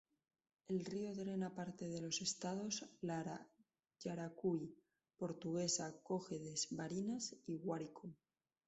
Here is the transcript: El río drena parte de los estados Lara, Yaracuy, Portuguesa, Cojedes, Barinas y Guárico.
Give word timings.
El 0.67 0.83
río 0.83 1.13
drena 1.15 1.53
parte 1.53 1.87
de 1.87 2.01
los 2.01 2.21
estados 2.23 2.83
Lara, 3.01 3.47
Yaracuy, 3.99 4.75
Portuguesa, 5.15 6.01
Cojedes, 6.01 6.69
Barinas 6.71 7.35
y 7.45 7.59
Guárico. 7.59 8.09